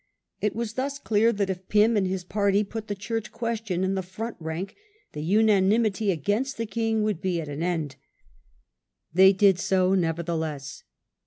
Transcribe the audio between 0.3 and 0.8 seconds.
It was